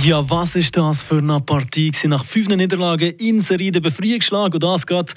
Ja, 0.00 0.28
was 0.30 0.56
ist 0.56 0.74
das 0.74 1.02
für 1.02 1.18
eine 1.18 1.38
Partie 1.40 1.92
nach 2.04 2.24
fünf 2.24 2.48
Niederlagen 2.48 3.12
in 3.20 3.42
Serie 3.42 3.70
der 3.70 3.80
Befreiungsschlag 3.80 4.54
und 4.54 4.62
das 4.62 4.86
geht 4.86 5.12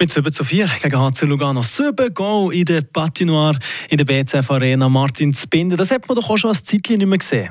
mit 0.00 0.10
7 0.10 0.32
zu 0.32 0.42
4 0.42 0.68
gegen 0.82 0.98
HC 0.98 1.24
Lugano. 1.26 1.62
7 1.62 2.12
Goal 2.12 2.52
in 2.52 2.64
der 2.64 2.80
Patinoire 2.82 3.56
in 3.88 3.98
der 3.98 4.04
BCF 4.04 4.50
Arena. 4.50 4.88
Martin 4.88 5.32
Zbinder, 5.32 5.76
das 5.76 5.92
hat 5.92 6.08
man 6.08 6.16
doch 6.16 6.28
auch 6.28 6.36
schon 6.36 6.50
als 6.50 6.64
Zeitchen 6.64 6.98
nicht 6.98 7.06
mehr 7.06 7.18
gesehen. 7.18 7.50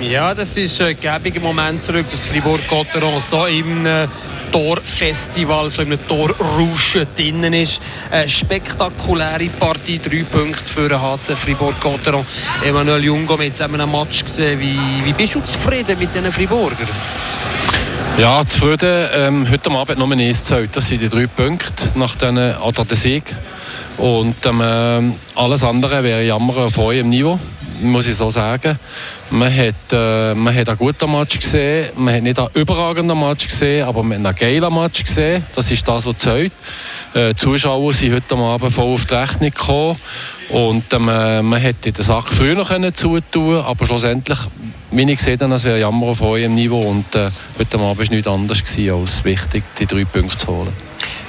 Ja, 0.00 0.32
das 0.32 0.56
ist 0.56 0.80
ein 0.80 0.98
gäbiger 0.98 1.40
Moment 1.40 1.84
zurück, 1.84 2.06
dass 2.10 2.24
Fribourg-Gotteron 2.24 3.20
so 3.20 3.44
im 3.44 3.84
äh, 3.84 4.08
Torfestival, 4.56 5.70
so 5.70 5.82
im 5.82 5.98
Torrauschen 6.08 7.06
drinnen 7.14 7.52
ist. 7.52 7.78
Eine 8.10 8.26
spektakuläre 8.26 9.50
Partie, 9.50 9.98
drei 9.98 10.24
Punkte 10.24 10.72
für 10.72 10.88
den 10.88 10.98
HC 10.98 11.36
Fribourg-Gotteron. 11.36 12.24
Emanuel 12.64 13.04
Jungo, 13.04 13.38
wir 13.38 13.52
haben 13.60 13.78
einen 13.78 13.92
Match 13.92 14.24
gesehen. 14.24 14.58
Wie, 14.58 14.78
wie 15.04 15.12
bist 15.12 15.34
du 15.34 15.42
zufrieden 15.42 15.98
mit 15.98 16.14
diesen 16.14 16.32
Friburger? 16.32 16.88
Ja, 18.18 18.46
zufrieden. 18.46 19.08
Ähm, 19.12 19.46
heute 19.50 19.70
Abend 19.72 19.98
nur 19.98 20.10
eins 20.10 20.44
zählt. 20.44 20.74
Das 20.74 20.88
sind 20.88 21.02
die 21.02 21.10
drei 21.10 21.26
Punkte 21.26 21.90
nach 21.94 22.14
der 22.14 22.96
Sieg. 22.96 23.24
Und 23.98 24.36
ähm, 24.46 25.16
alles 25.34 25.64
andere 25.64 26.02
wäre 26.02 26.24
Jammer 26.24 26.56
auf 26.56 26.78
hohem 26.78 27.10
Niveau 27.10 27.38
muss 27.80 28.06
ich 28.06 28.16
so 28.16 28.30
sagen. 28.30 28.78
Man 29.30 29.54
hat, 29.54 29.74
äh, 29.92 30.34
man 30.34 30.54
hat 30.54 30.68
einen 30.68 30.78
guten 30.78 31.10
Match 31.10 31.38
gesehen, 31.38 31.90
man 31.96 32.14
hat 32.14 32.22
nicht 32.22 32.38
einen 32.38 32.48
überragenden 32.54 33.18
Match 33.18 33.46
gesehen, 33.46 33.84
aber 33.84 34.02
man 34.02 34.18
hat 34.26 34.26
einen 34.26 34.60
geilen 34.60 34.74
Match 34.74 35.04
gesehen. 35.04 35.44
Das 35.54 35.70
ist 35.70 35.86
das, 35.86 36.06
was 36.06 36.16
zählt. 36.16 36.52
Äh, 37.14 37.30
die 37.30 37.36
Zuschauer 37.36 37.92
sind 37.94 38.14
heute 38.14 38.36
Abend 38.36 38.72
voll 38.72 38.94
auf 38.94 39.04
die 39.04 39.14
Rechnung 39.14 39.50
gekommen. 39.50 39.96
Und 40.48 40.92
ähm, 40.92 41.04
man 41.04 41.56
hätte 41.56 41.90
den 41.90 42.04
Sack 42.04 42.32
früher 42.32 42.54
noch 42.54 42.70
zutun 42.92 43.56
aber 43.56 43.84
schlussendlich, 43.84 44.38
wie 44.92 45.10
ich 45.10 45.26
habe, 45.26 45.54
es 45.54 45.64
wäre 45.64 45.80
Jammer 45.80 46.06
auf 46.06 46.20
hohem 46.20 46.54
Niveau. 46.54 46.80
Und 46.80 47.14
äh, 47.14 47.28
heute 47.58 47.78
Abend 47.78 47.98
war 47.98 48.14
nichts 48.14 48.28
anderes 48.28 48.62
gewesen, 48.62 49.00
als 49.00 49.24
wichtig, 49.24 49.64
die 49.78 49.86
drei 49.86 50.04
Punkte 50.04 50.36
zu 50.36 50.46
holen. 50.46 50.72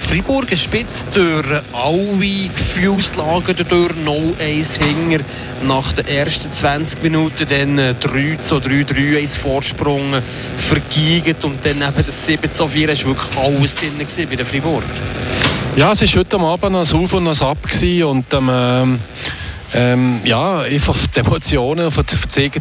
Fribourg 0.07 0.49
ist 0.53 0.63
spitz 0.63 1.05
durch 1.13 1.45
alle 1.73 2.49
Gefühlslagen 2.55 3.55
durch 3.67 3.93
No 4.05 4.33
1 4.39 4.77
Hinger 4.77 5.19
nach 5.67 5.91
den 5.91 6.07
ersten 6.07 6.49
20 6.49 7.03
Minuten 7.03 7.45
dann 7.49 7.75
3 7.99 8.19
äh, 8.19 8.37
zu 8.37 8.61
3, 8.61 8.83
3 8.83 9.17
1 9.17 9.35
Vorsprung 9.35 10.13
vergiegt 10.69 11.43
und 11.43 11.59
dann 11.65 11.81
eben 11.81 12.05
das 12.05 12.25
7 12.25 12.49
zu 12.49 12.69
4 12.69 12.87
war 12.87 12.95
wirklich 12.95 13.37
alles 13.37 13.75
drin 13.75 13.93
bei 14.29 14.35
den 14.37 14.45
Fribourg. 14.45 14.83
Ja, 15.75 15.91
es 15.91 16.01
war 16.01 16.19
heute 16.21 16.39
Abend 16.39 16.63
ein 16.63 16.75
Auf 16.75 17.13
und 17.13 17.27
ein 17.27 17.41
Ab 17.41 17.57
und 18.05 18.25
ähm, 18.33 18.99
ähm, 19.73 20.21
ja, 20.23 20.59
einfach 20.59 20.95
die 21.07 21.19
Emotionen 21.19 21.91
für 21.91 22.03
das 22.03 22.17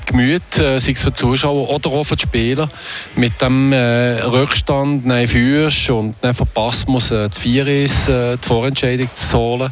Gemüt, 0.07 0.59
äh, 0.59 0.79
sei 0.81 0.93
es 0.93 1.03
für 1.03 1.11
die 1.11 1.17
Zuschauer 1.17 1.69
oder 1.71 1.91
auch 1.91 2.05
für 2.05 2.17
die 2.17 2.23
Spieler, 2.23 2.69
mit 3.15 3.41
dem 3.41 3.73
äh, 3.73 4.21
Rückstand 4.23 5.07
nein, 5.07 5.29
führst 5.29 5.91
und 5.91 6.17
dann 6.21 6.34
verpasst 6.34 6.89
muss 6.89 7.11
äh, 7.11 7.29
die 7.29 7.41
Vier 7.41 7.67
ist, 7.67 8.09
äh, 8.09 8.37
die 8.37 8.47
Vorentscheidung 8.47 9.09
zu 9.12 9.39
holen. 9.39 9.71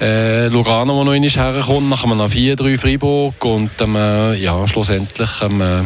Äh, 0.00 0.48
Lugano, 0.48 1.04
der 1.04 1.04
noch 1.04 1.12
einmal 1.12 1.54
herkommt, 1.54 1.88
nach 1.88 2.04
einem 2.04 2.20
4-3 2.20 2.78
Freiburg 2.78 3.44
und 3.44 3.70
ähm, 3.80 3.96
äh, 3.96 4.34
ja, 4.34 4.68
schlussendlich 4.68 5.30
ähm, 5.42 5.60
äh, 5.60 5.82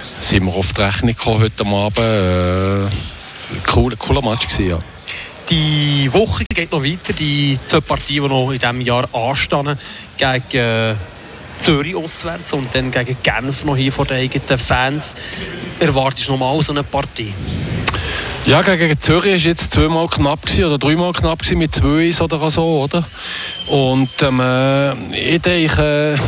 sind 0.00 0.46
wir 0.46 0.54
auf 0.54 0.72
die 0.72 0.80
Rechnung 0.80 1.14
gekommen 1.14 1.40
heute 1.40 1.66
Abend. 1.66 1.98
Äh, 1.98 3.60
cooler, 3.66 3.96
cooler 3.96 4.22
Match 4.22 4.48
gewesen, 4.48 4.70
ja. 4.70 4.93
Die 5.50 6.08
Woche 6.12 6.44
geht 6.52 6.72
noch 6.72 6.82
weiter. 6.82 7.12
Die 7.12 7.58
zwei 7.66 7.80
Partien, 7.80 8.22
die 8.22 8.28
noch 8.28 8.50
in 8.50 8.58
diesem 8.58 8.80
Jahr 8.80 9.08
anstehen, 9.12 9.78
gegen 10.16 10.56
äh, 10.56 10.94
Zürich 11.58 11.94
auswärts 11.94 12.52
und 12.52 12.74
dann 12.74 12.90
gegen 12.90 13.16
Genf 13.22 13.64
noch 13.64 13.76
hier 13.76 13.92
vor 13.92 14.06
den 14.06 14.18
eigenen 14.18 14.58
Fans. 14.58 15.16
Erwartest 15.78 16.28
du 16.28 16.32
noch 16.32 16.38
mal 16.38 16.62
so 16.62 16.72
eine 16.72 16.82
Partie? 16.82 17.32
Ja, 18.46 18.62
gegen 18.62 18.98
Zürich 18.98 19.32
war 19.44 19.50
jetzt 19.50 19.72
zweimal 19.72 20.08
knapp 20.08 20.46
gewesen, 20.46 20.64
oder 20.64 20.78
dreimal 20.78 21.12
knapp 21.12 21.40
gewesen, 21.40 21.58
mit 21.58 21.74
zwei 21.74 22.10
oder 22.20 22.50
so, 22.50 22.82
oder? 22.82 23.04
Und 23.66 24.10
ähm, 24.22 24.40
äh, 24.40 25.34
ich 25.34 25.40
denke, 25.40 26.18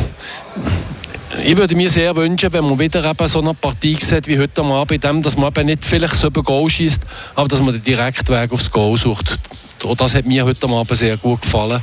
ich 1.45 1.57
würde 1.57 1.75
mir 1.75 1.91
sehr 1.91 2.15
wünschen, 2.15 2.53
wenn 2.53 2.65
man 2.65 2.79
wieder 2.79 3.05
eben 3.05 3.29
so 3.29 3.41
eine 3.41 3.55
Partie 3.55 3.97
sieht 4.01 4.27
wie 4.29 4.39
heute 4.39 4.63
Abend, 4.63 5.03
dem, 5.03 5.23
dass 5.23 5.37
man 5.37 5.49
eben 5.49 5.67
nicht 5.67 5.85
vielleicht 5.85 6.15
so 6.15 6.29
über 6.29 6.43
Goal 6.43 6.69
schießt, 6.69 7.03
aber 7.35 7.49
dass 7.49 7.61
man 7.61 7.75
den 7.75 7.83
direkten 7.83 8.35
Weg 8.35 8.53
aufs 8.53 8.71
Goal 8.71 8.97
sucht. 8.97 9.39
Und 9.85 10.01
das 10.01 10.15
hat 10.15 10.25
mir 10.25 10.45
heute 10.45 10.69
Abend 10.69 10.97
sehr 10.97 11.17
gut 11.17 11.43
gefallen. 11.43 11.83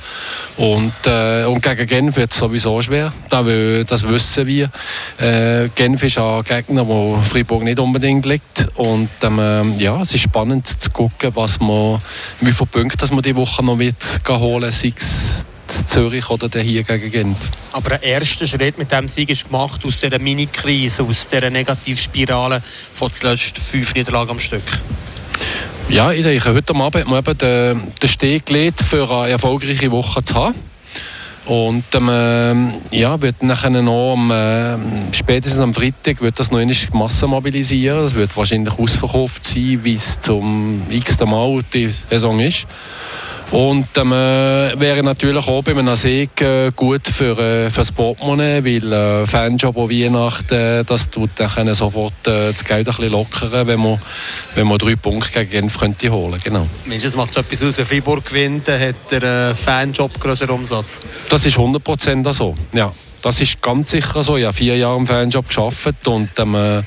Und, 0.57 0.93
äh, 1.05 1.45
und 1.45 1.61
gegen 1.61 1.87
Genf 1.87 2.15
wird 2.15 2.31
es 2.31 2.37
sowieso 2.37 2.81
schwer. 2.81 3.13
Das, 3.29 3.45
wissen 3.45 4.47
wir. 4.47 4.71
Äh, 5.17 5.69
Genf 5.75 6.03
ist 6.03 6.17
ein 6.17 6.43
Gegner, 6.43 6.87
wo 6.87 7.17
Freiburg 7.21 7.63
nicht 7.63 7.79
unbedingt 7.79 8.25
liegt. 8.25 8.67
Und 8.75 9.09
ähm, 9.21 9.75
ja, 9.77 10.01
es 10.01 10.13
ist 10.13 10.21
spannend 10.21 10.67
zu 10.67 10.89
gucken, 10.89 11.31
was 11.35 11.59
man, 11.59 11.99
wie 12.39 12.51
viele 12.51 12.67
Punkte 12.67 13.13
man 13.13 13.21
die 13.21 13.35
Woche 13.35 13.63
noch 13.63 13.79
wird 13.79 13.95
holen 14.27 14.73
wird, 14.73 15.42
Zürich 15.73 16.29
oder 16.29 16.47
hier 16.59 16.83
gegen 16.83 17.11
Genf. 17.11 17.37
Aber 17.71 17.93
ein 17.93 18.01
erster 18.01 18.47
Schritt 18.47 18.77
mit 18.77 18.91
dem 18.91 19.07
Sieg 19.07 19.29
ist 19.29 19.45
gemacht 19.45 19.81
aus 19.85 19.99
dieser 19.99 20.19
Mini-Krise, 20.19 21.03
aus 21.03 21.27
dieser 21.27 21.49
Negativspirale 21.49 22.61
von 22.93 23.09
den 23.11 23.29
letzten 23.29 23.61
fünf 23.61 23.93
Niederlagen 23.95 24.31
am 24.31 24.39
Stück. 24.39 24.63
Ja, 25.89 26.11
ich 26.11 26.23
denke, 26.23 26.53
heute 26.53 26.75
Abend 26.75 26.95
hat 26.95 27.07
man 27.07 27.19
eben 27.19 27.37
den, 27.37 27.93
den 28.01 28.09
Steg 28.09 28.45
gelegt, 28.45 28.81
für 28.81 29.09
eine 29.09 29.31
erfolgreiche 29.31 29.91
Woche 29.91 30.23
zu 30.23 30.35
haben. 30.35 30.55
Und 31.45 31.83
ähm, 31.93 32.75
ja, 32.89 33.21
wird 33.21 33.43
nachher 33.43 33.69
noch 33.69 34.13
am, 34.13 34.31
äh, 34.31 34.77
spätestens 35.13 35.59
am 35.59 35.73
Freitag 35.73 36.21
wird 36.21 36.39
das 36.39 36.51
noch 36.51 36.59
eine 36.59 36.73
Masse 36.93 37.27
mobilisieren. 37.27 37.99
Das 37.99 38.15
wird 38.15 38.35
wahrscheinlich 38.37 38.79
ausverkauft 38.79 39.43
sein, 39.43 39.81
wie 39.83 39.95
es 39.95 40.21
zum 40.21 40.83
x-ten 40.89 41.29
Mal 41.29 41.61
die 41.73 41.89
Saison 41.89 42.39
ist. 42.39 42.65
Und 43.53 43.87
ähm, 43.97 44.11
äh, 44.13 44.79
wäre 44.79 45.03
natürlich 45.03 45.47
auch 45.47 45.63
bei 45.63 45.77
einem 45.77 45.95
Sieg 45.95 46.41
äh, 46.41 46.71
gut 46.75 47.07
für, 47.07 47.37
äh, 47.37 47.69
für 47.69 47.81
das 47.81 47.91
Portemonnaie, 47.91 48.63
weil 48.63 48.91
äh, 48.91 49.27
Fanjob 49.27 49.77
an 49.77 49.91
Weihnachten, 49.91 50.55
äh, 50.55 50.83
das 50.83 51.07
tut 51.11 51.29
dann 51.35 51.71
sofort 51.75 52.13
äh, 52.25 52.51
das 52.51 52.63
Geld 52.63 52.87
ein 52.87 52.95
bisschen 52.95 53.11
lockern, 53.11 53.67
wenn 53.67 53.79
man, 53.79 54.01
wenn 54.55 54.65
man 54.65 54.79
drei 54.79 54.95
Punkte 54.95 55.31
gegen 55.31 55.51
Genf 55.51 55.77
könnte 55.77 56.09
holen 56.09 56.39
genau. 56.43 56.67
Meinst 56.87 57.03
du, 57.03 57.09
es 57.09 57.15
macht 57.15 57.37
etwas 57.37 57.61
aus, 57.61 57.77
wenn 57.77 57.85
Freiburg 57.85 58.25
gewinnt, 58.25 58.67
dann 58.67 58.81
hat 58.81 58.95
der 59.11 59.53
Fanjob 59.53 60.19
größeren 60.19 60.49
Umsatz? 60.49 61.01
Das 61.29 61.45
ist 61.45 61.55
100% 61.55 62.33
so, 62.33 62.55
ja. 62.73 62.91
Das 63.21 63.39
ist 63.39 63.61
ganz 63.61 63.91
sicher 63.91 64.21
so. 64.21 64.35
Ich 64.35 64.43
habe 64.43 64.53
vier 64.53 64.75
Jahre 64.75 64.97
im 64.97 65.05
Fanjob 65.05 65.47
gearbeitet 65.47 66.07
und 66.07 66.31
ähm, 66.39 66.83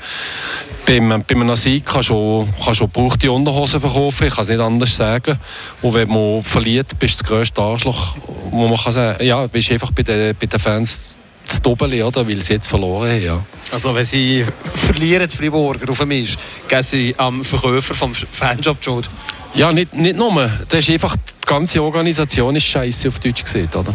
äh, 0.86 1.00
beim, 1.00 1.24
bei 1.26 1.34
einem 1.34 1.56
Sieg 1.56 1.84
kannst 1.84 2.10
du 2.10 2.46
kann 2.64 2.74
schon 2.74 2.86
gebrauchte 2.92 3.30
Unterhosen 3.30 3.80
verkaufen, 3.80 4.26
ich 4.26 4.34
kann 4.34 4.42
es 4.42 4.48
nicht 4.48 4.60
anders 4.60 4.96
sagen. 4.96 5.38
Und 5.82 5.94
wenn 5.94 6.08
man 6.08 6.42
verliert, 6.42 6.98
bist 6.98 7.20
du 7.20 7.22
das 7.22 7.28
grösste 7.28 7.60
Arschloch, 7.60 8.16
wo 8.50 8.68
man 8.68 8.78
kann 8.78 8.92
sagen, 8.92 9.24
ja, 9.24 9.46
bist 9.46 9.70
einfach 9.70 9.90
bei 9.92 10.02
den, 10.02 10.34
bei 10.36 10.46
den 10.46 10.60
Fans 10.60 11.14
zu 11.46 11.60
doppeln, 11.60 12.02
oder, 12.02 12.26
weil 12.26 12.42
sie 12.42 12.54
jetzt 12.54 12.68
verloren 12.68 13.10
haben. 13.10 13.22
Ja. 13.22 13.44
Also 13.70 13.94
wenn 13.94 14.04
sie 14.04 14.44
verlieren, 14.74 15.28
die 15.28 15.36
Friburger 15.36 15.90
auf 15.90 16.04
mich, 16.04 16.36
geben 16.68 16.82
sie 16.82 17.14
am 17.18 17.44
Verkäufer 17.44 17.94
vom 17.94 18.14
Fanjob 18.14 18.78
Schuld? 18.80 19.10
Ja, 19.54 19.72
nicht, 19.72 19.94
nicht 19.94 20.16
nur. 20.16 20.50
Das 20.68 20.80
ist 20.80 20.90
einfach, 20.90 21.16
die 21.16 21.46
ganze 21.46 21.82
Organisation 21.82 22.56
ist 22.56 22.64
scheiße 22.64 23.08
auf 23.08 23.18
Deutsch 23.18 23.44
gesehen, 23.44 23.68
oder? 23.74 23.94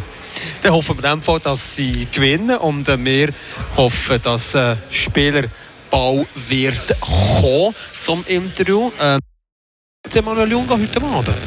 Dann 0.62 0.74
hoffen 0.74 0.97
wir 0.97 1.03
in 1.03 1.19
dem 1.19 1.22
Fall, 1.22 1.40
dass 1.40 1.75
sie 1.75 2.07
gewinnen 2.12 2.57
und 2.57 2.88
wir 2.88 3.30
hoffen, 3.75 4.19
dass 4.22 4.56
äh, 4.56 4.75
Spieler 4.90 5.44
bald 5.91 6.28
wird 6.50 7.00
kommen 7.00 7.75
zum 8.02 8.24
Interview. 8.25 8.91
Ähm, 9.00 9.19
Manuel 10.24 10.52
Junga 10.52 10.75
heute 10.75 11.02
Abend? 11.03 11.38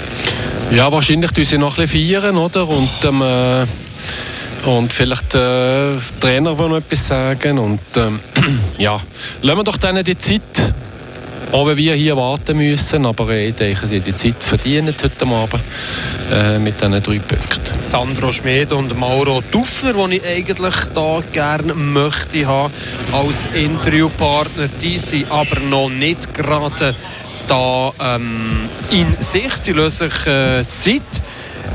Ja, 0.71 0.93
wahrscheinlich 0.93 1.33
tun 1.33 1.45
sie 1.45 1.59
noch 1.59 1.77
ein 1.79 1.89
bisschen 1.89 2.23
feiern, 2.23 2.37
oder? 2.37 2.69
Und, 2.69 2.91
ähm, 3.03 3.23
äh, 3.23 4.69
und 4.69 4.93
vielleicht 4.93 5.35
äh, 5.35 5.97
Trainer 6.21 6.55
noch 6.55 6.77
etwas 6.77 7.09
sagen. 7.09 7.59
Und 7.59 7.81
ähm, 7.97 8.21
ja, 8.79 9.01
lassen 9.43 9.59
wir 9.59 9.65
doch 9.65 9.77
denen 9.77 10.05
die 10.05 10.17
Zeit 10.17 10.75
auch 11.55 11.69
wenn 11.69 11.77
wir 11.77 11.95
hier 11.95 12.17
warten 12.17 12.57
müssen, 12.57 13.07
aber 13.07 13.31
ich 13.31 13.55
denke, 13.55 13.87
sie 13.87 14.01
die 14.01 14.13
Zeit 14.13 14.35
verdient 14.41 15.01
heute 15.01 15.25
Abend 15.25 15.63
äh, 16.33 16.59
mit 16.59 16.75
diesen 16.81 17.01
drei 17.01 17.21
Punkten. 17.21 17.81
Sandro 17.81 18.33
Schmid 18.33 18.73
und 18.73 18.99
Mauro 18.99 19.41
Duffner, 19.53 19.93
die 20.09 20.17
ich 20.17 20.27
eigentlich 20.27 20.75
da 20.93 21.23
gerne 21.33 21.75
möchte 21.75 22.45
haben 22.45 22.73
als 23.13 23.47
Interviewpartner, 23.55 24.69
die 24.83 24.99
sind 24.99 25.31
aber 25.31 25.61
noch 25.61 25.91
nicht 25.91 26.35
gerade 26.35 26.93
da 27.47 27.93
ähm, 28.01 28.69
in 28.91 29.17
Sicht. 29.21 29.63
Sie 29.63 29.73
lassen 29.73 30.11
sich 30.11 30.27
äh, 30.27 30.65
Zeit. 30.75 31.24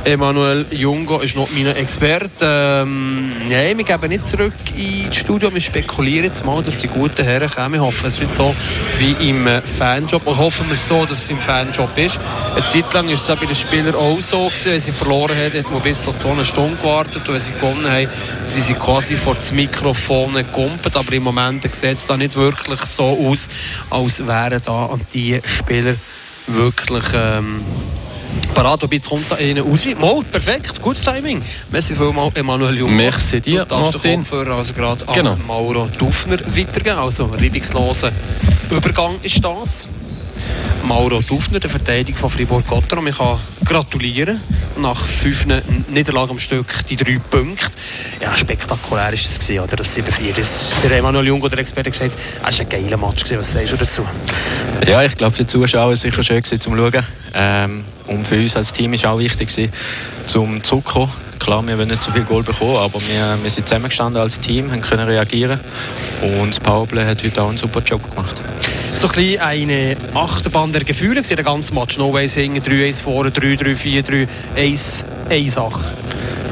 Emanuel 0.10 0.66
Jungo 0.72 1.20
ist 1.20 1.36
noch 1.36 1.50
mein 1.52 1.68
Experte. 1.68 2.84
Ähm, 2.84 3.32
nein, 3.48 3.78
wir 3.78 3.86
geben 3.86 4.10
nicht 4.10 4.26
zurück 4.26 4.54
ins 4.76 5.16
Studio. 5.16 5.54
Wir 5.54 5.62
spekulieren 5.62 6.26
jetzt 6.26 6.44
mal, 6.44 6.64
dass 6.64 6.80
die 6.80 6.88
guten 6.88 7.24
Herren 7.24 7.50
kommen. 7.50 7.74
Wir 7.74 7.82
hoffen, 7.82 8.08
es 8.08 8.20
wird 8.20 8.34
so 8.34 8.56
wie 8.98 9.30
im 9.30 9.48
Fanjob. 9.78 10.26
Und 10.26 10.38
hoffen 10.38 10.68
wir 10.68 10.78
so, 10.78 11.06
dass 11.06 11.24
es 11.24 11.30
im 11.30 11.40
Fanjob 11.40 11.96
ist. 11.98 12.20
Eine 12.56 12.66
Zeit 12.66 12.92
lang 12.94 13.08
war 13.08 13.14
es 13.14 13.28
bei 13.28 13.46
den 13.46 13.56
Spielern 13.56 13.94
auch 13.94 14.20
so. 14.20 14.48
Gewesen. 14.48 14.72
Wenn 14.72 14.80
sie 14.82 14.92
verloren 14.92 15.38
haben, 15.38 15.58
hat 15.58 15.72
man 15.72 15.82
bis 15.82 16.02
zu 16.02 16.10
so 16.12 16.32
einer 16.32 16.44
Stunde 16.44 16.78
gewartet. 16.78 17.28
Und 17.28 17.34
wenn 17.36 17.42
sie 17.42 17.52
gewonnen 17.52 17.92
haben, 17.92 18.08
sind 18.48 18.64
sie 18.64 18.74
quasi 18.74 19.16
vor 19.16 19.36
das 19.36 19.52
Mikrofon 19.52 20.34
gekumpelt. 20.34 20.96
Aber 20.96 21.12
im 21.14 21.24
Moment 21.24 21.64
sieht 21.76 21.98
es 21.98 22.06
da 22.08 22.18
nicht 22.18 22.36
wirklich 22.36 22.82
so 22.82 23.28
aus, 23.30 23.48
als 23.92 24.26
wären 24.26 24.60
da 24.66 24.90
die 25.14 25.40
Spieler 25.46 25.96
wirklich... 26.48 27.06
Ähm, 27.14 27.62
jetzt 28.92 29.10
kommt 29.10 29.32
da 29.32 29.36
einer 29.36 29.62
raus. 29.62 29.86
Mal, 29.86 30.24
perfekt, 30.32 30.82
gutes 30.82 31.04
Timing. 31.04 31.42
Merci 31.72 31.96
vielmals, 31.96 32.36
Emanuel 32.36 32.78
Jung. 32.78 32.96
Merci 32.96 33.42
dir, 33.42 33.64
du 33.64 33.76
darfst 33.76 34.04
den 34.04 34.20
Kopfhörer 34.20 34.56
also 34.56 34.74
gerade 34.74 35.06
genau. 35.14 35.32
an 35.32 35.46
Mauro 35.48 35.88
Dufner 35.98 36.40
weitergeben. 36.56 36.98
Also 36.98 37.26
reibungsloser 37.26 38.12
Übergang 38.70 39.16
ist 39.22 39.44
das. 39.44 39.88
Mauro 40.90 41.22
Dufner, 41.22 41.60
der 41.60 41.70
Verteidiger 41.70 42.18
von 42.18 42.32
Fribourg-Gotteron. 42.32 43.06
Ich 43.06 43.18
kann 43.20 43.38
gratulieren. 43.64 44.42
Nach 44.76 45.00
fünf 45.00 45.46
Niederlagen 45.88 46.32
am 46.32 46.40
Stück 46.40 46.84
die 46.90 46.96
drei 46.96 47.20
Punkte. 47.30 47.68
Ja, 48.20 48.36
spektakulär 48.36 49.14
ist 49.14 49.28
das 49.28 49.38
gewesen, 49.38 49.60
oder? 49.64 49.76
Das 49.76 49.96
7-4. 49.96 50.34
Der 50.82 50.98
Emanuel 50.98 51.28
Jung, 51.28 51.48
der 51.48 51.60
Experte, 51.60 51.92
gesagt, 51.92 52.16
es 52.16 52.42
war 52.42 52.66
ein 52.66 52.70
geiler 52.70 52.98
Match. 52.98 53.24
Gewesen. 53.24 53.38
Was 53.38 53.52
sagst 53.52 53.72
du 53.72 53.78
dazu? 53.78 54.04
Ja, 54.88 55.04
ich 55.04 55.16
glaube, 55.16 55.36
für 55.36 55.44
die 55.44 55.48
Zuschauer 55.48 55.86
war 55.86 55.92
es 55.92 56.02
sicher 56.02 56.24
schön 56.24 56.42
gewesen, 56.42 56.60
zum 56.60 56.76
Schauen. 56.76 57.06
Ähm, 57.36 57.86
und 58.08 58.26
für 58.26 58.42
uns 58.42 58.56
als 58.56 58.74
Team 58.74 58.90
war 58.90 58.98
es 58.98 59.06
auch 59.06 59.20
wichtig, 59.20 59.50
gewesen, 59.50 59.72
zum 60.26 60.64
zurückzukommen. 60.64 61.12
Klar, 61.38 61.66
wir 61.68 61.78
wollen 61.78 61.90
nicht 61.90 62.02
so 62.02 62.10
viel 62.10 62.24
Goal 62.24 62.42
bekommen, 62.42 62.78
aber 62.78 63.00
wir, 63.00 63.38
wir 63.44 63.52
sind 63.52 63.68
zusammengestanden 63.68 64.20
als 64.20 64.40
Team, 64.40 64.72
haben 64.72 64.82
können 64.82 65.08
reagieren 65.08 65.60
und 66.22 66.50
das 66.50 66.60
Powerplay 66.60 67.06
hat 67.06 67.24
heute 67.24 67.42
auch 67.42 67.48
einen 67.48 67.58
super 67.58 67.80
Job 67.80 68.02
gemacht 68.10 68.36
so 69.00 69.08
ein 69.08 69.14
bisschen 69.14 69.40
eine 69.40 69.96
Achterbahn 70.14 70.74
der 70.74 70.84
Gefühle, 70.84 71.22
der 71.22 71.44
ganze 71.44 71.74
Match. 71.74 71.98
No 71.98 72.12
Way 72.12 72.28
singen, 72.28 72.62
3-1 72.62 73.02
vorne, 73.02 73.30
3-3, 73.30 73.74
4-3, 74.04 74.28
1-8. 75.26 75.72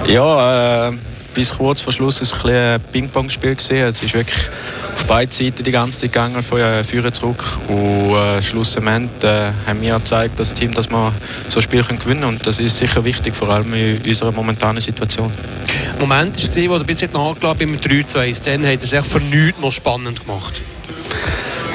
Ja, 0.08 0.88
äh, 0.88 0.94
bis 1.34 1.54
kurz 1.54 1.82
vor 1.82 1.92
Schluss 1.92 2.22
war 2.22 2.22
es 2.22 2.46
ein, 2.46 2.52
ein 2.52 2.82
Ping-Pong-Spiel. 2.94 3.58
Es 3.60 4.02
ist 4.02 4.14
wirklich 4.14 4.50
auf 4.94 5.04
beiden 5.08 5.30
Seiten 5.30 5.62
die 5.62 5.72
ganze 5.72 6.00
Zeit 6.00 6.14
gegangen, 6.14 6.42
von 6.42 6.62
äh, 6.62 6.86
Führer 6.86 7.12
zurück. 7.12 7.44
Und 7.68 8.16
äh, 8.16 8.42
schlussendlich 8.42 9.30
äh, 9.30 9.52
haben 9.66 9.82
wir 9.82 9.96
gezeigt, 9.96 10.40
das 10.40 10.54
Team, 10.54 10.74
dass 10.74 10.90
wir 10.90 11.12
so 11.50 11.60
ein 11.60 11.64
Spiel 11.64 11.84
gewinnen 11.84 12.00
können. 12.00 12.24
Und 12.24 12.48
das 12.48 12.60
ist 12.60 12.78
sicher 12.78 13.04
wichtig, 13.04 13.36
vor 13.36 13.50
allem 13.50 13.74
in 13.74 14.02
unserer 14.08 14.32
momentanen 14.32 14.80
Situation. 14.80 15.34
Moment 16.00 16.56
war, 16.56 16.70
wo 16.70 16.78
du 16.80 16.86
bis 16.86 17.02
jetzt 17.02 17.14
nachgelassen 17.14 17.60
beim 17.60 17.82
3 17.82 18.22
1. 18.22 18.42
Dann 18.44 18.66
hat 18.66 18.90
er 18.90 19.00
es 19.02 19.06
für 19.06 19.20
nichts 19.20 19.60
noch 19.60 19.74
spannend 19.74 20.26
gemacht. 20.26 20.62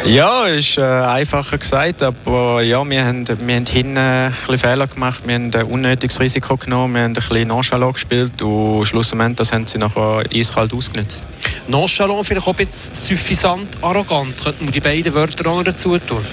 Ja, 0.05 0.47
ist 0.47 0.79
äh, 0.79 0.83
einfacher 0.83 1.59
gesagt, 1.59 2.03
aber 2.03 2.61
ja, 2.63 2.85
wir 2.89 3.05
haben, 3.05 3.27
wir 3.29 3.37
haben 3.55 3.67
hinten 3.67 3.97
ein 3.97 4.33
bisschen 4.33 4.59
Fehler 4.59 4.89
gemacht, 4.89 5.23
wir 5.25 5.35
haben 5.37 5.55
ein 5.55 5.63
unnötiges 5.63 6.19
Risiko 6.19 6.57
genommen, 6.57 6.95
wir 6.95 7.03
haben 7.03 7.11
ein 7.13 7.15
bisschen 7.15 7.47
nonchalant 7.49 7.95
gespielt 7.95 8.43
und 8.43 8.85
schlussendlich 8.85 9.37
das 9.37 9.53
haben 9.53 9.67
sie 9.67 9.79
nachher 9.79 10.25
eiskalt 10.35 10.75
ausgenutzt. 10.75 11.23
Nonchalant, 11.69 12.27
vielleicht 12.27 12.47
auch 12.49 12.55
bisschen 12.55 12.95
suffisant 12.95 13.69
arrogant, 13.81 14.43
könnten 14.43 14.65
wir 14.67 14.73
die 14.73 14.81
beiden 14.81 15.15
Wörter 15.15 15.49
auch 15.49 15.59
noch 15.59 15.65
dazu 15.65 15.97
tun? 15.99 16.27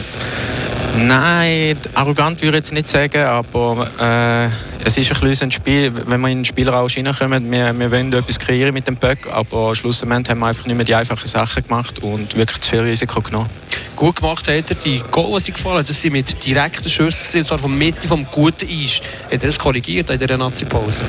Nein, 0.97 1.77
arrogant 1.93 2.41
würde 2.41 2.57
ich 2.57 2.63
jetzt 2.63 2.73
nicht 2.73 2.87
sagen, 2.87 3.23
aber 3.23 3.89
äh, 3.99 4.85
es 4.85 4.97
ist 4.97 5.11
ein 5.11 5.19
bisschen 5.21 5.51
Spiel, 5.51 5.93
wenn 6.07 6.19
wir 6.21 6.27
in 6.29 6.39
den 6.39 6.45
Spielerrausch 6.45 6.97
reinkommen, 6.97 7.51
wir, 7.51 7.77
wir 7.77 7.91
wollen 7.91 8.11
etwas 8.13 8.39
kreieren 8.39 8.73
mit 8.73 8.87
dem 8.87 8.95
Böck, 8.95 9.27
aber 9.31 9.75
schlussendlich 9.75 10.29
haben 10.29 10.39
wir 10.39 10.47
einfach 10.47 10.65
nicht 10.65 10.75
mehr 10.75 10.85
die 10.85 10.95
einfachen 10.95 11.27
Sachen 11.27 11.63
gemacht 11.63 11.99
und 11.99 12.35
wirklich 12.35 12.61
zu 12.61 12.71
viel 12.71 12.79
Risiko 12.79 13.21
genommen. 13.21 13.49
Gut 13.95 14.15
gemacht 14.15 14.47
hat 14.47 14.69
er, 14.69 14.75
die 14.75 15.03
Goal, 15.11 15.39
die 15.39 15.51
gefallen 15.51 15.85
das 15.85 16.01
sind 16.01 16.13
mit 16.13 16.45
direkten 16.45 16.89
Schüssen, 16.89 17.45
zwar 17.45 17.59
von 17.59 17.77
Mitte 17.77 18.07
vom 18.07 18.25
guten 18.31 18.67
Eis. 18.67 19.01
Hat 19.25 19.31
er 19.31 19.39
das 19.39 19.59
korrigiert 19.59 20.09
in 20.09 20.19
dieser 20.19 20.37
Nazi-Pause? 20.37 21.03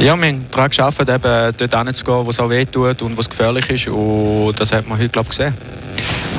Ja, 0.00 0.16
wir 0.16 0.28
haben 0.28 0.46
daran 0.50 0.68
geschafft, 0.68 1.00
eben 1.00 1.54
dort 1.56 1.86
hinzugehen, 1.86 2.26
wo 2.26 2.30
es 2.30 2.40
auch 2.40 2.50
weh 2.50 2.64
tut 2.64 3.02
und 3.02 3.16
wo 3.16 3.20
es 3.20 3.28
gefährlich 3.28 3.68
ist 3.70 3.88
und 3.88 4.58
das 4.58 4.72
hat 4.72 4.86
man 4.88 4.98
heute, 4.98 5.10
glaube 5.10 5.28
ich, 5.30 5.36
gesehen. 5.36 5.54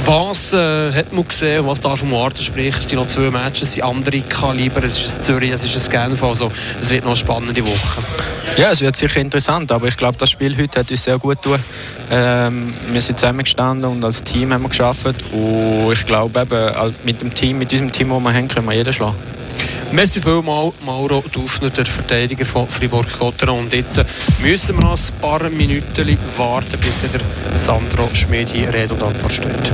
Was 0.05 0.51
äh, 0.51 0.91
hat 0.91 1.13
man 1.13 1.27
gesehen, 1.27 1.65
was 1.65 1.79
darf 1.79 2.03
man 2.03 2.11
warten? 2.11 2.41
Sprich, 2.41 2.75
es 2.77 2.89
sind 2.89 2.99
noch 2.99 3.07
zwei 3.07 3.31
Matches, 3.31 3.69
es 3.69 3.73
sind 3.73 3.83
andere 3.83 4.19
Kaliber, 4.21 4.83
es 4.83 4.99
ist 4.99 5.17
ein 5.17 5.23
Zürich, 5.23 5.51
es 5.51 5.63
ist 5.63 5.87
ein 5.87 6.09
Genf, 6.09 6.21
also 6.23 6.51
es 6.81 6.89
wird 6.89 7.03
noch 7.03 7.11
eine 7.11 7.17
spannende 7.17 7.63
Woche. 7.65 8.03
Ja, 8.57 8.71
es 8.71 8.81
wird 8.81 8.95
sicher 8.95 9.21
interessant, 9.21 9.71
aber 9.71 9.87
ich 9.87 9.97
glaube, 9.97 10.17
das 10.17 10.29
Spiel 10.29 10.57
heute 10.57 10.79
hat 10.79 10.91
uns 10.91 11.03
sehr 11.03 11.17
gut 11.17 11.41
getan. 11.41 11.63
Ähm, 12.11 12.73
wir 12.91 13.01
sind 13.01 13.19
zusammengestanden 13.19 13.89
und 13.89 14.03
als 14.03 14.23
Team 14.23 14.53
haben 14.53 14.63
wir 14.63 14.69
geschafft 14.69 15.15
und 15.31 15.91
ich 15.91 16.05
glaube 16.05 16.41
eben, 16.41 16.95
mit 17.05 17.21
dem 17.21 17.33
Team, 17.33 17.57
mit 17.59 17.71
diesem 17.71 17.91
Team, 17.91 18.09
das 18.09 18.19
wir 18.19 18.33
haben, 18.33 18.47
können 18.47 18.67
wir 18.67 18.75
jeden 18.75 18.93
schlagen. 18.93 19.15
Merci 19.93 20.19
vielmals, 20.21 20.73
Mauro 20.83 21.23
Dufner, 21.31 21.69
der 21.69 21.85
Verteidiger 21.85 22.47
von 22.47 22.67
Fribourg-Gotteron. 22.67 23.59
Und 23.59 23.73
jetzt 23.73 24.03
müssen 24.41 24.75
wir 24.75 24.85
noch 24.85 24.97
ein 24.97 25.21
paar 25.21 25.47
Minuten 25.51 26.17
warten, 26.35 26.79
bis 26.79 27.11
der 27.11 27.21
Sandro 27.55 28.09
Schmid 28.11 28.49
hier 28.49 28.73
Rede 28.73 28.95
und 28.95 29.03
Antwort 29.03 29.33
steht. 29.33 29.71